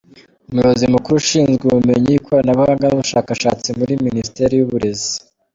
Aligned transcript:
Umuyobozi 0.49 0.85
Mukuru 0.93 1.15
ushinzwe 1.21 1.63
Ubumenyi, 1.67 2.11
Ikoranabuhanga 2.19 2.85
n’Ubushakashatsi 2.87 3.67
muri 3.79 3.93
Minisiteri 4.05 4.53
y’Uburezi, 4.55 5.09
Dr. 5.15 5.23